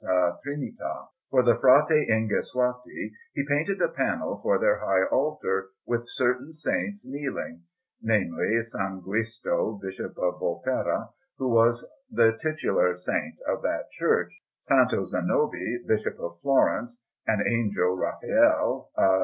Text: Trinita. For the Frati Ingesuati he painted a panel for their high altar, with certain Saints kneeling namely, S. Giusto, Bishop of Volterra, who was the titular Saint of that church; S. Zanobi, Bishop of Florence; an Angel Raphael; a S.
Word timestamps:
Trinita. 0.03 1.09
For 1.29 1.43
the 1.43 1.53
Frati 1.61 2.07
Ingesuati 2.09 3.11
he 3.35 3.45
painted 3.47 3.79
a 3.83 3.87
panel 3.87 4.39
for 4.41 4.57
their 4.57 4.79
high 4.79 5.03
altar, 5.15 5.69
with 5.85 6.09
certain 6.09 6.53
Saints 6.53 7.05
kneeling 7.05 7.61
namely, 8.01 8.57
S. 8.57 8.73
Giusto, 8.73 9.77
Bishop 9.79 10.17
of 10.17 10.39
Volterra, 10.39 11.09
who 11.37 11.49
was 11.49 11.85
the 12.09 12.35
titular 12.41 12.97
Saint 12.97 13.35
of 13.47 13.61
that 13.61 13.91
church; 13.99 14.33
S. 14.67 14.89
Zanobi, 15.11 15.83
Bishop 15.87 16.19
of 16.19 16.39
Florence; 16.41 16.99
an 17.27 17.43
Angel 17.45 17.95
Raphael; 17.95 18.89
a 18.97 19.01
S. 19.03 19.19